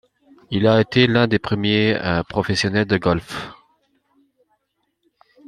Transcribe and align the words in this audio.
Il 0.49 0.65
a 0.65 0.81
été 0.81 1.05
l'un 1.05 1.27
des 1.27 1.37
premiers 1.37 1.95
professionnels 2.27 2.87
de 2.87 2.97
golf. 2.97 3.49